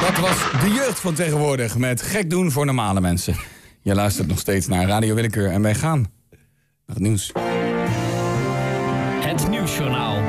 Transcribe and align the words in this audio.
Dat 0.00 0.18
was 0.18 0.60
de 0.60 0.70
jeugd 0.70 1.00
van 1.00 1.14
tegenwoordig 1.14 1.78
met 1.78 2.02
gek 2.02 2.30
doen 2.30 2.50
voor 2.50 2.66
normale 2.66 3.00
mensen. 3.00 3.36
Je 3.80 3.94
luistert 3.94 4.28
nog 4.28 4.38
steeds 4.38 4.66
naar 4.66 4.86
Radio 4.86 5.14
Willekeur 5.14 5.50
en 5.50 5.62
wij 5.62 5.74
gaan 5.74 5.98
naar 6.86 6.96
het 6.96 6.98
nieuws. 6.98 7.32
Het 9.20 9.48
Nieuwsjournaal. 9.48 10.22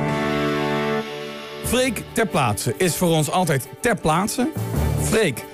Freek 1.64 2.04
ter 2.12 2.28
plaatse 2.28 2.74
is 2.78 2.96
voor 2.96 3.10
ons 3.10 3.32
altijd 3.32 3.68
ter 3.82 3.96
plaatse. 3.96 4.50
Freek, 5.02 5.46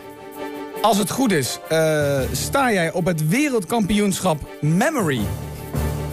als 0.82 0.98
het 0.98 1.10
goed 1.10 1.32
is, 1.32 1.60
eh, 1.70 2.20
sta 2.32 2.72
jij 2.72 2.92
op 2.92 3.06
het 3.06 3.28
wereldkampioenschap 3.28 4.40
Memory. 4.62 5.22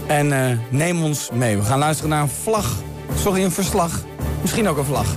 En 0.06 0.32
eh, 0.32 0.58
neem 0.70 1.02
ons 1.02 1.30
mee. 1.32 1.56
We 1.56 1.62
gaan 1.62 1.78
luisteren 1.78 2.10
naar 2.10 2.22
een 2.22 2.28
vlag. 2.28 2.82
Sorry, 3.16 3.44
een 3.44 3.50
verslag. 3.50 4.04
Misschien 4.40 4.68
ook 4.68 4.76
een 4.76 4.84
vlag. 4.84 5.16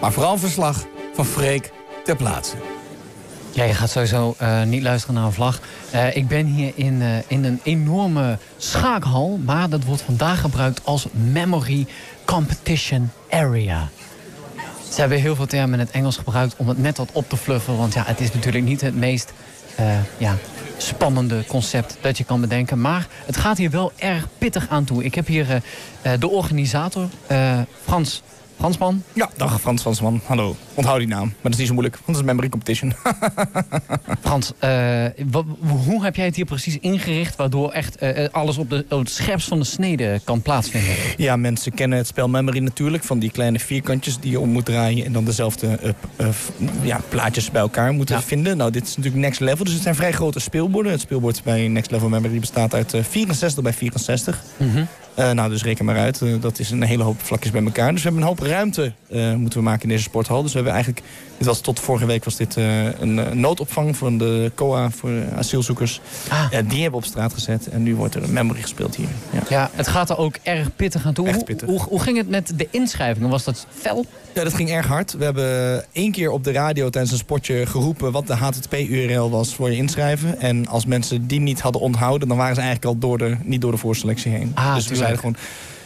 Maar 0.00 0.12
vooral 0.12 0.32
een 0.32 0.38
verslag 0.38 0.86
van 1.14 1.24
Freek 1.24 1.72
ter 2.04 2.16
plaatse. 2.16 2.56
Ja, 3.50 3.64
je 3.64 3.74
gaat 3.74 3.90
sowieso 3.90 4.34
eh, 4.38 4.62
niet 4.62 4.82
luisteren 4.82 5.14
naar 5.14 5.24
een 5.24 5.32
vlag. 5.32 5.60
Eh, 5.90 6.16
ik 6.16 6.28
ben 6.28 6.46
hier 6.46 6.72
in, 6.74 7.02
eh, 7.02 7.08
in 7.26 7.44
een 7.44 7.60
enorme 7.62 8.38
schaakhal, 8.56 9.38
maar 9.44 9.68
dat 9.68 9.84
wordt 9.84 10.02
vandaag 10.02 10.40
gebruikt 10.40 10.80
als 10.84 11.06
Memory 11.10 11.86
Competition 12.24 13.10
Area. 13.30 13.88
Ze 14.92 15.00
hebben 15.00 15.20
heel 15.20 15.36
veel 15.36 15.46
termen 15.46 15.78
in 15.78 15.86
het 15.86 15.94
Engels 15.94 16.16
gebruikt 16.16 16.54
om 16.56 16.68
het 16.68 16.78
net 16.78 16.96
wat 16.96 17.08
op 17.12 17.28
te 17.28 17.36
fluffen. 17.36 17.76
Want 17.76 17.94
ja, 17.94 18.02
het 18.06 18.20
is 18.20 18.32
natuurlijk 18.32 18.64
niet 18.64 18.80
het 18.80 18.96
meest 18.96 19.32
ja, 20.18 20.36
spannende 20.76 21.44
concept 21.46 21.96
dat 22.00 22.18
je 22.18 22.24
kan 22.24 22.40
bedenken. 22.40 22.80
Maar 22.80 23.06
het 23.26 23.36
gaat 23.36 23.58
hier 23.58 23.70
wel 23.70 23.92
erg 23.96 24.28
pittig 24.38 24.68
aan 24.68 24.84
toe. 24.84 25.04
Ik 25.04 25.14
heb 25.14 25.26
hier 25.26 25.62
de 26.18 26.28
organisator, 26.28 27.08
Frans 27.84 28.22
Fransman? 28.64 29.02
Ja, 29.12 29.30
dag 29.36 29.60
Frans 29.60 29.82
Fransman. 29.82 30.20
Hallo. 30.26 30.56
Onthoud 30.74 30.98
die 30.98 31.08
naam. 31.08 31.24
Maar 31.24 31.36
dat 31.42 31.52
is 31.52 31.58
niet 31.58 31.66
zo 31.66 31.72
moeilijk, 31.72 31.94
want 31.94 32.06
het 32.06 32.16
is 32.16 32.20
een 32.20 32.26
memory 32.26 32.48
competition. 32.48 32.92
Frans, 34.24 34.52
uh, 34.64 35.04
hoe 35.86 36.04
heb 36.04 36.16
jij 36.16 36.24
het 36.24 36.36
hier 36.36 36.44
precies 36.44 36.78
ingericht... 36.78 37.36
waardoor 37.36 37.72
echt 37.72 38.02
uh, 38.02 38.28
alles 38.30 38.58
op, 38.58 38.70
de, 38.70 38.86
op 38.88 38.98
het 38.98 39.10
scherpst 39.10 39.48
van 39.48 39.58
de 39.58 39.64
snede 39.64 40.20
kan 40.24 40.42
plaatsvinden? 40.42 40.94
Ja, 41.16 41.36
mensen 41.36 41.72
kennen 41.74 41.98
het 41.98 42.06
spel 42.06 42.28
memory 42.28 42.58
natuurlijk... 42.58 43.04
van 43.04 43.18
die 43.18 43.30
kleine 43.30 43.58
vierkantjes 43.58 44.18
die 44.18 44.30
je 44.30 44.40
om 44.40 44.48
moet 44.48 44.64
draaien... 44.64 45.04
en 45.04 45.12
dan 45.12 45.24
dezelfde 45.24 45.94
uh, 46.20 46.28
ja, 46.82 47.00
plaatjes 47.08 47.50
bij 47.50 47.60
elkaar 47.60 47.92
moeten 47.92 48.22
vinden. 48.22 48.56
Nou, 48.56 48.70
dit 48.70 48.82
is 48.82 48.96
natuurlijk 48.96 49.24
next 49.24 49.40
level, 49.40 49.64
dus 49.64 49.74
het 49.74 49.82
zijn 49.82 49.94
vrij 49.94 50.12
grote 50.12 50.40
speelborden. 50.40 50.92
Het 50.92 51.00
speelbord 51.00 51.42
bij 51.42 51.68
Next 51.68 51.90
Level 51.90 52.08
Memory 52.08 52.40
bestaat 52.40 52.74
uit 52.74 52.94
64 53.02 53.62
bij 53.62 53.72
64. 53.72 54.42
Mm 54.56 54.88
uh, 55.18 55.30
nou, 55.30 55.50
dus 55.50 55.62
reken 55.62 55.84
maar 55.84 55.98
uit. 55.98 56.20
Uh, 56.20 56.40
dat 56.40 56.58
is 56.58 56.70
een 56.70 56.82
hele 56.82 57.02
hoop 57.02 57.20
vlakjes 57.20 57.52
bij 57.52 57.64
elkaar. 57.64 57.92
Dus 57.92 58.02
we 58.02 58.08
hebben 58.08 58.22
een 58.22 58.28
hoop 58.28 58.38
ruimte 58.38 58.92
uh, 59.10 59.34
moeten 59.34 59.58
we 59.58 59.64
maken 59.64 59.82
in 59.82 59.88
deze 59.88 60.02
sporthal. 60.02 60.42
Dus 60.42 60.50
we 60.50 60.56
hebben 60.56 60.74
eigenlijk... 60.74 61.06
Dit 61.44 61.52
was, 61.52 61.62
tot 61.62 61.80
vorige 61.80 62.06
week 62.06 62.24
was 62.24 62.36
dit 62.36 62.56
een 62.56 63.40
noodopvang 63.40 63.96
van 63.96 64.18
de 64.18 64.52
COA 64.54 64.90
voor 64.90 65.10
asielzoekers. 65.36 66.00
Ah. 66.28 66.50
die 66.66 66.82
hebben 66.82 67.00
op 67.00 67.04
straat 67.04 67.32
gezet. 67.32 67.68
En 67.68 67.82
nu 67.82 67.96
wordt 67.96 68.14
er 68.14 68.22
een 68.22 68.32
memory 68.32 68.60
gespeeld 68.60 68.96
hier. 68.96 69.08
Ja, 69.30 69.40
ja 69.48 69.70
het 69.72 69.88
gaat 69.88 70.10
er 70.10 70.18
ook 70.18 70.36
erg 70.42 70.76
pittig 70.76 71.06
aan 71.06 71.12
toe. 71.12 71.28
Echt 71.28 71.44
pittig. 71.44 71.68
Hoe, 71.68 71.78
hoe, 71.78 71.88
hoe 71.88 72.00
ging 72.00 72.16
het 72.16 72.28
met 72.28 72.52
de 72.56 72.68
inschrijvingen? 72.70 73.30
Was 73.30 73.44
dat 73.44 73.66
fel? 73.74 74.06
Ja, 74.34 74.44
dat 74.44 74.54
ging 74.54 74.70
erg 74.70 74.86
hard. 74.86 75.12
We 75.12 75.24
hebben 75.24 75.84
één 75.92 76.12
keer 76.12 76.30
op 76.30 76.44
de 76.44 76.52
radio 76.52 76.90
tijdens 76.90 77.12
een 77.12 77.18
spotje 77.18 77.66
geroepen... 77.66 78.12
wat 78.12 78.26
de 78.26 78.34
HTTP-URL 78.34 79.30
was 79.30 79.54
voor 79.54 79.70
je 79.70 79.76
inschrijven. 79.76 80.40
En 80.40 80.68
als 80.68 80.86
mensen 80.86 81.26
die 81.26 81.40
niet 81.40 81.60
hadden 81.60 81.80
onthouden... 81.80 82.28
dan 82.28 82.36
waren 82.36 82.54
ze 82.54 82.60
eigenlijk 82.60 82.94
al 82.94 83.00
door 83.00 83.18
de, 83.18 83.36
niet 83.42 83.60
door 83.60 83.70
de 83.70 83.78
voorselectie 83.78 84.32
heen. 84.32 84.52
Ah, 84.54 84.74
dus 84.74 84.88
we 84.88 84.96
zeiden 84.96 85.18
gewoon... 85.18 85.36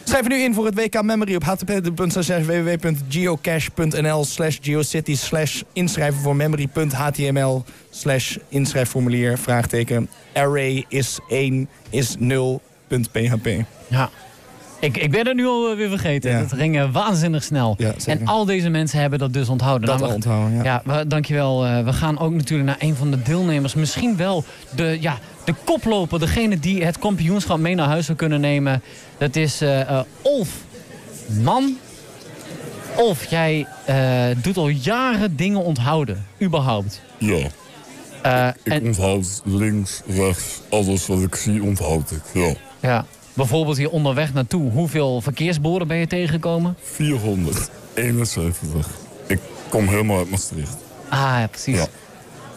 Schrijf 0.08 0.28
nu 0.28 0.36
in 0.36 0.54
voor 0.54 0.64
het 0.64 0.74
WK 0.74 1.02
Memory 1.02 1.34
op 1.34 1.44
http:/www.geocache.nl 1.44 4.24
slash 4.24 4.58
geocity 4.62 5.16
slash 5.16 5.62
inschrijven 5.72 6.20
voor 6.20 6.36
memory.html 6.36 7.64
slash 7.90 8.36
inschrijfformulier 8.48 9.38
vraagteken 9.38 10.08
array 10.34 10.84
is 10.88 11.18
1 11.28 11.68
is 11.90 12.16
0.php. 12.18 13.48
Ja, 13.88 14.10
ik, 14.80 14.96
ik 14.96 15.10
ben 15.10 15.24
er 15.24 15.34
nu 15.34 15.46
al 15.46 15.76
weer 15.76 15.88
vergeten. 15.88 16.36
Het 16.36 16.52
ging 16.52 16.92
waanzinnig 16.92 17.42
snel. 17.42 17.76
en 18.06 18.26
al 18.26 18.44
deze 18.44 18.68
mensen 18.68 19.00
hebben 19.00 19.18
dat 19.18 19.32
dus 19.32 19.48
onthouden. 19.48 19.88
Dat 19.88 20.00
nou, 20.00 20.12
onthouden, 20.12 20.62
ja. 20.62 20.82
ja. 20.86 21.04
dankjewel. 21.04 21.66
Uh, 21.66 21.84
we 21.84 21.92
gaan 21.92 22.18
ook 22.18 22.32
natuurlijk 22.32 22.68
naar 22.68 22.76
een 22.78 22.94
van 22.94 23.10
de 23.10 23.22
deelnemers. 23.22 23.74
Misschien 23.74 24.16
wel 24.16 24.44
de, 24.76 24.96
ja, 25.00 25.18
de 25.48 25.54
koploper. 25.64 26.18
Degene 26.18 26.58
die 26.58 26.84
het 26.84 26.98
kampioenschap 26.98 27.58
mee 27.58 27.74
naar 27.74 27.88
huis 27.88 28.06
zou 28.06 28.18
kunnen 28.18 28.40
nemen. 28.40 28.82
Dat 29.18 29.36
is 29.36 29.62
uh, 29.62 30.00
Olf 30.22 30.48
Man. 31.42 31.76
Olf, 32.96 33.24
jij 33.24 33.66
doet 34.42 34.56
al 34.56 34.68
jaren 34.68 35.36
dingen 35.36 35.62
onthouden. 35.62 36.26
Überhaupt. 36.42 37.02
Ja. 37.18 37.46
ik, 38.64 38.72
ik 38.72 38.82
onthoud 38.82 39.42
links, 39.44 40.02
rechts, 40.06 40.60
alles 40.70 41.06
wat 41.06 41.22
ik 41.22 41.34
zie 41.34 41.62
onthoud 41.62 42.10
ik. 42.10 42.22
Ja. 42.32 42.54
Ja. 42.80 43.04
Bijvoorbeeld 43.32 43.76
hier 43.76 43.90
onderweg 43.90 44.32
naartoe. 44.32 44.70
Hoeveel 44.70 45.20
verkeersborden 45.20 45.88
ben 45.88 45.96
je 45.96 46.06
tegengekomen? 46.06 46.76
471. 46.82 48.88
Ik 49.26 49.40
kom 49.68 49.88
helemaal 49.88 50.18
uit 50.18 50.30
Maastricht. 50.30 50.76
Ah, 51.08 51.18
ja, 51.18 51.48
precies. 51.50 51.86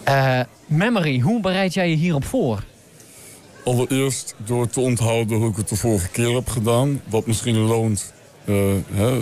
Ja. 0.06 0.40
Uh, 0.40 0.46
memory, 0.66 1.19
hoe 1.19 1.41
bereid 1.41 1.74
jij 1.74 1.90
je 1.90 1.96
hierop 1.96 2.25
voor? 2.25 2.63
Allereerst 3.63 4.35
door 4.38 4.69
te 4.69 4.79
onthouden 4.79 5.38
hoe 5.38 5.49
ik 5.49 5.55
het 5.55 5.69
de 5.69 5.75
vorige 5.75 6.09
keer 6.09 6.33
heb 6.33 6.49
gedaan. 6.49 7.01
Wat 7.09 7.25
misschien 7.25 7.57
loont. 7.57 8.13
Uh, 8.45 8.73
hè, 8.91 9.22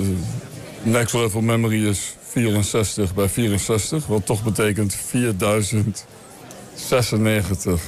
next 0.81 1.13
level 1.13 1.41
memory 1.41 1.88
is 1.88 2.16
64 2.22 3.13
bij 3.13 3.29
64. 3.29 4.05
Wat 4.05 4.25
toch 4.25 4.44
betekent 4.44 4.95
4096. 4.95 7.81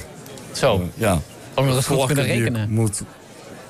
Zo. 0.52 0.76
Uh, 0.76 0.82
ja. 0.94 1.20
Om 1.54 1.66
nog 1.66 1.76
eens 1.76 1.86
goed 1.86 2.06
kunnen 2.06 2.24
rekenen. 2.24 2.70
moet 2.70 3.02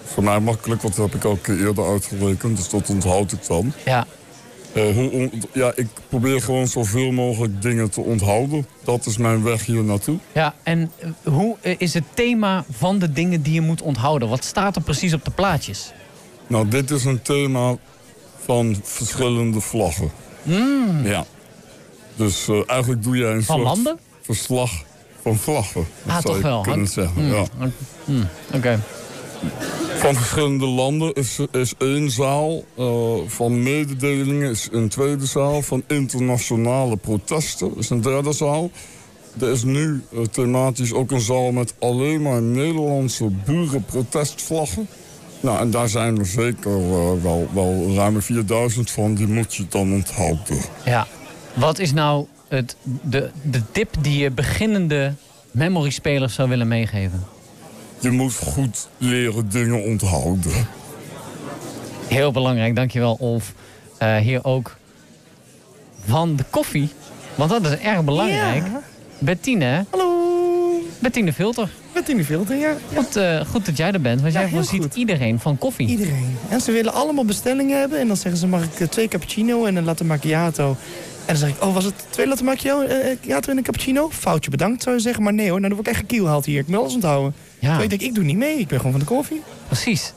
voor 0.05 0.23
mij 0.23 0.41
makkelijk, 0.41 0.83
want 0.83 0.97
dat 0.97 1.11
heb 1.11 1.15
ik 1.15 1.25
al 1.25 1.39
eerder 1.49 1.89
uitgerekend. 1.89 2.57
Dus 2.57 2.69
dat 2.69 2.89
onthoud 2.89 3.33
ik 3.33 3.47
dan. 3.47 3.73
Ja. 3.85 4.07
Uh, 4.75 4.95
hoe, 4.95 5.31
ja, 5.53 5.73
ik 5.75 5.87
probeer 6.09 6.43
gewoon 6.43 6.67
zoveel 6.67 7.11
mogelijk 7.11 7.63
dingen 7.63 7.91
te 7.91 8.01
onthouden. 8.01 8.67
Dat 8.85 9.07
is 9.07 9.17
mijn 9.17 9.43
weg 9.43 9.67
hier 9.67 9.85
naartoe. 9.85 10.19
Ja, 10.33 10.55
en 10.63 10.91
eh, 10.99 11.09
hoe 11.33 11.57
eh, 11.61 11.75
is 11.79 11.95
het 11.95 12.05
thema 12.15 12.65
van 12.71 12.99
de 12.99 13.13
dingen 13.13 13.43
die 13.43 13.53
je 13.53 13.61
moet 13.61 13.83
onthouden? 13.83 14.29
Wat 14.29 14.45
staat 14.45 14.77
er 14.77 14.83
precies 14.83 15.13
op 15.13 15.25
de 15.25 15.31
plaatjes? 15.31 15.93
Nou, 16.47 16.69
dit 16.69 16.91
is 16.91 17.05
een 17.05 17.23
thema 17.23 17.77
van 18.45 18.77
verschillende 18.83 19.61
vlaggen. 19.61 20.11
Mm. 20.43 21.07
Ja. 21.07 21.25
Dus 22.17 22.49
uh, 22.49 22.63
eigenlijk 22.67 23.03
doe 23.03 23.17
jij 23.17 23.33
een 23.33 23.43
van 23.43 23.57
soort 23.57 23.69
landen? 23.69 23.99
verslag 24.21 24.71
van 25.23 25.37
vlaggen. 25.37 25.87
Dat 26.03 26.15
ah, 26.15 26.23
zou 26.23 26.35
toch 26.35 26.43
wel. 26.43 26.61
kunnen 26.61 26.89
zeggen, 26.89 27.25
mm. 27.25 27.33
ja. 27.33 27.45
Mm. 28.05 28.29
Oké 28.55 28.81
van 30.03 30.15
verschillende 30.15 30.67
landen 30.67 31.13
is, 31.13 31.39
is 31.53 31.75
één 31.79 32.11
zaal. 32.11 32.65
Uh, 32.79 33.15
van 33.27 33.63
mededelingen 33.63 34.51
is 34.51 34.69
een 34.73 34.89
tweede 34.89 35.27
zaal. 35.27 35.63
Van 35.63 35.83
internationale 35.87 36.97
protesten 36.97 37.73
is 37.77 37.91
een 37.91 38.01
derde 38.01 38.33
zaal. 38.33 38.71
Er 39.41 39.49
is 39.49 39.63
nu 39.63 40.03
uh, 40.13 40.21
thematisch 40.25 40.93
ook 40.93 41.11
een 41.11 41.21
zaal 41.21 41.53
met 41.53 41.75
alleen 41.79 42.23
maar 42.23 42.43
Nederlandse 42.43 43.31
burenprotestvlaggen. 43.45 44.89
Nou, 45.41 45.59
en 45.59 45.71
daar 45.71 45.89
zijn 45.89 46.19
er 46.19 46.27
zeker 46.27 46.79
uh, 46.79 47.23
wel, 47.23 47.49
wel 47.53 47.95
ruim 47.95 48.23
4000 48.23 48.91
van. 48.91 49.15
Die 49.15 49.27
moet 49.27 49.55
je 49.55 49.67
dan 49.69 49.93
onthouden. 49.93 50.59
Ja. 50.85 51.07
Wat 51.55 51.79
is 51.79 51.93
nou 51.93 52.27
het, 52.49 52.77
de, 53.03 53.31
de 53.43 53.63
tip 53.73 53.95
die 54.01 54.19
je 54.19 54.31
beginnende 54.31 55.15
memory-spelers 55.51 56.35
zou 56.35 56.49
willen 56.49 56.69
meegeven? 56.69 57.25
Je 58.03 58.11
moet 58.11 58.35
goed 58.35 58.89
leren 58.99 59.49
dingen 59.49 59.83
onthouden. 59.85 60.67
Heel 62.09 62.33
belangrijk, 62.33 62.77
dankjewel 62.77 63.17
Olf. 63.21 63.53
Uh, 64.03 64.17
hier 64.17 64.45
ook 64.45 64.77
van 66.05 66.37
de 66.37 66.45
koffie. 66.51 66.89
Want 67.35 67.51
dat 67.51 67.65
is 67.65 67.79
erg 67.79 68.05
belangrijk. 68.05 68.67
Ja. 68.67 68.83
Bettine. 69.19 69.85
Hallo. 69.91 70.81
Bettine 70.99 71.33
Filter. 71.33 71.69
Bettine 71.93 72.25
Filter, 72.25 72.57
ja. 72.57 72.77
Goed, 72.95 73.17
uh, 73.17 73.41
goed 73.41 73.67
dat 73.67 73.77
jij 73.77 73.93
er 73.93 74.01
bent, 74.01 74.21
want 74.21 74.33
ja, 74.33 74.41
jij 74.41 74.49
voorziet 74.49 74.95
iedereen 74.95 75.39
van 75.39 75.59
koffie. 75.59 75.89
Iedereen. 75.89 76.37
En 76.49 76.61
ze 76.61 76.73
willen 76.73 76.93
allemaal 76.93 77.25
bestellingen 77.25 77.79
hebben. 77.79 77.99
En 77.99 78.07
dan 78.07 78.17
zeggen 78.17 78.41
ze, 78.41 78.47
mag 78.47 78.65
ik 78.65 78.81
uh, 78.81 78.89
twee 78.89 79.09
cappuccino 79.09 79.65
en 79.65 79.77
een 79.77 79.85
latte 79.85 80.05
macchiato. 80.05 80.69
En 80.69 81.27
dan 81.27 81.37
zeg 81.37 81.49
ik, 81.49 81.63
oh, 81.63 81.75
was 81.75 81.85
het 81.85 81.95
twee 82.11 82.27
latte 82.27 82.45
macchiato 82.45 83.51
en 83.51 83.57
een 83.57 83.63
cappuccino? 83.63 84.09
Foutje 84.11 84.51
bedankt, 84.51 84.83
zou 84.83 84.97
je 84.97 85.03
zeggen. 85.03 85.23
Maar 85.23 85.33
nee 85.33 85.51
hoor, 85.51 85.61
nou, 85.61 85.75
dan 85.75 85.77
word 85.77 85.87
ik 85.87 85.93
echt 85.93 86.03
gekielhaald 86.03 86.45
hier. 86.45 86.59
Ik 86.59 86.67
moet 86.67 86.79
alles 86.79 86.95
onthouden. 86.95 87.35
Ja. 87.59 87.81
ik 87.81 87.89
denk, 87.91 88.03
ik 88.03 88.15
doe 88.15 88.25
niet 88.25 88.37
mee. 88.37 88.59
Ik 88.59 88.69
ben 88.69 88.77
gewoon 88.77 88.93
van 88.93 89.01
de 89.01 89.07
koffie. 89.07 89.43
Precies. 89.67 90.13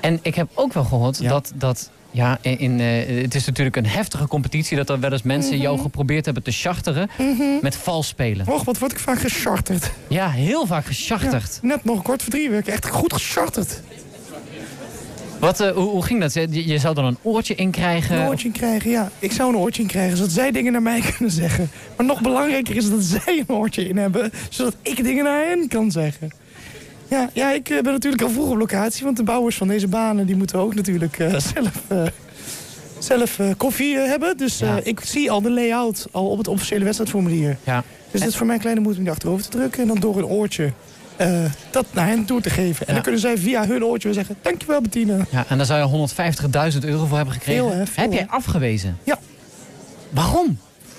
En 0.00 0.18
ik 0.22 0.34
heb 0.34 0.48
ook 0.54 0.72
wel 0.72 0.84
gehoord 0.84 1.28
dat... 1.28 1.52
dat 1.54 1.90
ja, 2.10 2.38
in, 2.40 2.78
uh, 2.78 3.22
het 3.22 3.34
is 3.34 3.46
natuurlijk 3.46 3.76
een 3.76 3.86
heftige 3.86 4.26
competitie... 4.26 4.76
dat 4.76 4.90
er 4.90 5.00
wel 5.00 5.12
eens 5.12 5.22
mensen 5.22 5.52
mhm. 5.52 5.62
jou 5.62 5.78
geprobeerd 5.78 6.24
hebben 6.24 6.42
te 6.42 6.50
charteren... 6.50 7.10
Mhm. 7.18 7.42
met 7.62 7.76
vals 7.76 8.08
spelen. 8.08 8.46
Och, 8.48 8.64
wat 8.64 8.78
word 8.78 8.92
ik 8.92 8.98
vaak 8.98 9.20
gescharterd. 9.20 9.90
Ja, 10.08 10.30
heel 10.30 10.66
vaak 10.66 10.86
gescharterd. 10.86 11.58
net 11.62 11.84
nog 11.84 12.02
kort 12.02 12.22
voor 12.22 12.32
drie 12.32 12.50
weken. 12.50 12.72
Echt 12.72 12.88
goed 12.88 13.12
gescharterd. 13.12 13.80
Wat, 15.38 15.60
eh, 15.60 15.70
hoe, 15.70 15.88
hoe 15.88 16.04
ging 16.04 16.20
dat? 16.20 16.34
Je, 16.34 16.66
je 16.66 16.78
zou 16.78 16.94
dan 16.94 17.04
een 17.04 17.18
oortje 17.22 17.54
in 17.54 17.70
krijgen? 17.70 18.20
Een 18.20 18.28
oortje 18.28 18.46
in 18.46 18.52
krijgen, 18.54 18.90
ja. 18.90 19.10
Ik 19.18 19.32
zou 19.32 19.48
een 19.48 19.58
oortje 19.60 19.82
in 19.82 19.88
krijgen, 19.88 20.16
zodat 20.16 20.32
zij 20.32 20.50
dingen 20.50 20.72
naar 20.72 20.82
mij 20.82 21.00
kunnen 21.16 21.30
zeggen. 21.30 21.70
Maar 21.96 22.06
nog 22.06 22.20
belangrijker 22.20 22.76
is 22.76 22.90
dat 22.90 23.02
zij 23.02 23.44
een 23.46 23.54
oortje 23.54 23.88
in 23.88 23.96
hebben, 23.96 24.32
zodat 24.48 24.76
ik 24.82 25.02
dingen 25.02 25.24
naar 25.24 25.44
hen 25.44 25.68
kan 25.68 25.90
zeggen. 25.90 26.30
Ja, 27.08 27.30
ja 27.32 27.52
ik 27.52 27.70
eh, 27.70 27.80
ben 27.82 27.92
natuurlijk 27.92 28.22
al 28.22 28.30
vroeg 28.30 28.50
op 28.50 28.56
locatie, 28.58 29.04
want 29.04 29.16
de 29.16 29.22
bouwers 29.22 29.56
van 29.56 29.68
deze 29.68 29.88
banen 29.88 30.26
die 30.26 30.36
moeten 30.36 30.58
ook 30.58 30.74
natuurlijk 30.74 31.18
eh, 31.18 31.30
zelf, 31.54 31.82
eh, 31.88 32.02
zelf 32.98 33.40
koffie 33.56 33.96
hebben. 33.98 34.36
Dus 34.36 34.58
Ja. 34.58 34.80
ik 34.82 35.00
zie 35.00 35.30
al 35.30 35.40
de 35.40 35.50
layout 35.50 36.06
al 36.10 36.28
op 36.30 36.38
het 36.38 36.48
officiële 36.48 36.84
wedstrijdformulier. 36.84 37.56
Ja. 37.64 37.84
Dus 38.10 38.20
het 38.20 38.30
is 38.30 38.36
voor 38.36 38.46
mij 38.46 38.58
kleine 38.58 38.80
moeite 38.80 38.98
om 38.98 39.04
die 39.04 39.14
achterover 39.14 39.42
te 39.44 39.50
drukken 39.56 39.82
en 39.82 39.88
dan 39.88 39.98
door 40.00 40.16
een 40.18 40.26
oortje 40.26 40.72
dat 41.70 41.86
naar 41.92 42.06
hen 42.06 42.24
toe 42.24 42.40
te 42.40 42.50
geven. 42.50 42.80
En 42.80 42.86
Ja. 42.86 42.92
dan 42.92 43.02
kunnen 43.02 43.20
zij 43.20 43.38
via 43.38 43.66
hun 43.66 43.84
oortje 43.84 44.08
weer 44.08 44.16
zeggen, 44.16 44.36
dankjewel 44.42 44.80
Bettina. 44.80 45.26
ja, 45.30 45.44
en 45.48 45.56
daar 45.56 45.66
zou 45.66 45.80
je 45.80 46.08
150.000 46.72 46.84
euro 46.84 47.06
voor 47.06 47.16
hebben 47.16 47.34
gekregen. 47.34 47.64
Veel, 47.68 47.72
hè? 47.78 47.86
Veel, 47.86 48.02
Heb 48.02 48.12
jij 48.12 48.26
afgewezen? 48.28 48.98
Ja. 49.04 49.18
Waarom? 50.10 50.58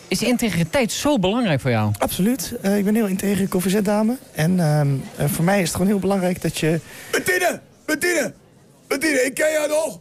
Is 0.10 0.22
integriteit 0.22 0.92
zo 0.92 1.20
belangrijk 1.20 1.62
voor 1.62 1.72
jou? 1.72 1.92
Absoluut. 1.98 2.54
Eh, 2.62 2.78
ik 2.78 2.86
ben 2.86 2.96
heel 2.96 3.06
integere 3.08 3.48
koffiezet-dame. 3.48 4.18
En 4.32 4.60
ehm, 4.60 4.88
eh, 5.16 5.26
voor 5.30 5.44
mij 5.46 5.58
is 5.58 5.64
het 5.68 5.72
gewoon 5.72 5.88
heel 5.88 6.00
belangrijk 6.00 6.42
dat 6.42 6.58
je... 6.58 6.80
Bettine! 7.12 7.60
Bettine! 7.86 8.34
Bettine, 8.88 9.22
ik 9.26 9.34
ken 9.34 9.52
jou 9.52 9.68
nog! 9.70 10.00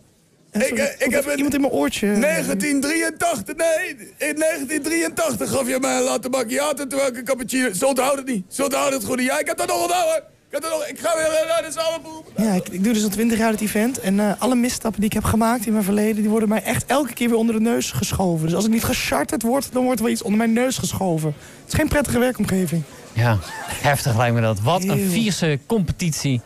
Eh, 0.50 0.62
sorry, 0.62 0.82
ik, 0.82 0.94
ik 0.98 1.10
heb 1.10 1.26
een- 1.26 1.36
Iemand 1.36 1.54
in 1.54 1.60
mijn 1.60 1.72
oortje... 1.72 2.06
1983, 2.18 3.56
nee, 3.56 3.88
in 4.28 4.34
1983 4.38 5.50
gaf 5.50 5.68
je 5.68 5.78
mij 5.80 5.96
een 5.96 6.02
latte 6.02 6.28
macchiato 6.28 6.86
terwijl 6.86 7.10
ik 7.10 7.16
een 7.16 7.24
cappuccino... 7.24 7.72
Zo 7.72 7.86
onthoud 7.86 8.16
het 8.16 8.26
niet, 8.26 8.44
zo 8.48 8.64
onthoud 8.64 8.92
het 8.92 9.04
goed 9.04 9.16
niet. 9.16 9.26
Ja, 9.26 9.38
ik 9.38 9.46
heb 9.46 9.56
dat 9.56 9.66
nog 9.68 9.82
onthouden. 9.82 10.22
Ik, 10.50 10.98
ga 10.98 11.16
weer 11.16 11.26
eh, 11.26 11.48
naar 11.48 11.62
de 11.62 11.72
samenproef. 11.72 12.22
Ja, 12.36 12.52
ik, 12.52 12.68
ik 12.68 12.84
doe 12.84 12.92
dus 12.92 13.02
al 13.02 13.08
20 13.08 13.38
jaar 13.38 13.50
het 13.50 13.60
event. 13.60 14.00
En 14.00 14.20
eh, 14.20 14.32
alle 14.38 14.54
misstappen 14.54 15.00
die 15.00 15.10
ik 15.10 15.14
heb 15.14 15.24
gemaakt 15.24 15.66
in 15.66 15.72
mijn 15.72 15.84
verleden... 15.84 16.16
die 16.16 16.30
worden 16.30 16.48
mij 16.48 16.62
echt 16.62 16.84
elke 16.86 17.12
keer 17.12 17.28
weer 17.28 17.38
onder 17.38 17.54
de 17.54 17.60
neus 17.60 17.90
geschoven. 17.90 18.46
Dus 18.46 18.54
als 18.54 18.64
ik 18.64 18.70
niet 18.70 18.84
gecharterd 18.84 19.42
word, 19.42 19.72
dan 19.72 19.82
wordt 19.82 19.98
er 19.98 20.04
wel 20.04 20.14
iets 20.14 20.22
onder 20.22 20.38
mijn 20.38 20.52
neus 20.52 20.78
geschoven. 20.78 21.34
Het 21.60 21.72
is 21.72 21.74
geen 21.74 21.88
prettige 21.88 22.18
werkomgeving. 22.18 22.82
Ja, 23.12 23.38
heftig 23.66 24.16
lijkt 24.16 24.34
me 24.34 24.40
dat. 24.40 24.60
Wat 24.60 24.82
een 24.82 24.90
Heel. 24.90 25.10
fierse 25.10 25.58
competitie. 25.66 26.40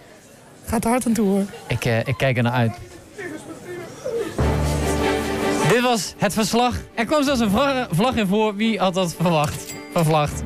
Gaat 0.66 0.84
er 0.84 0.90
hard 0.90 1.06
aan 1.06 1.12
toe, 1.12 1.28
hoor. 1.28 1.44
Ik, 1.66 1.84
eh, 1.84 1.98
ik 1.98 2.14
kijk 2.16 2.36
er 2.36 2.42
naar 2.42 2.52
uit. 2.52 2.72
Dit 5.68 5.80
was 5.80 6.14
het 6.18 6.32
verslag. 6.32 6.76
Er 6.94 7.04
kwam 7.04 7.22
zelfs 7.22 7.40
een 7.40 7.50
vlag, 7.50 7.88
vlag 7.90 8.14
in 8.14 8.26
voor. 8.26 8.56
Wie 8.56 8.78
had 8.78 8.94
dat 8.94 9.14
verwacht? 9.14 9.74
Vervlacht. 9.92 10.42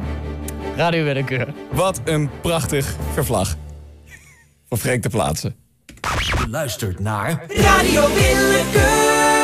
Radio 0.76 1.04
Willekeur. 1.04 1.54
Wat 1.70 2.00
een 2.04 2.30
prachtig 2.40 2.96
vervlag. 3.12 3.56
Voor 4.68 4.78
Freek 4.78 5.02
te 5.02 5.08
plaatsen. 5.08 5.56
Je 6.18 6.48
luistert 6.48 6.98
naar 6.98 7.44
Radio 7.48 8.14
Willekeur. 8.14 9.36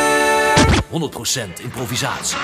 100% 1.59 1.63
improvisatie. 1.63 2.39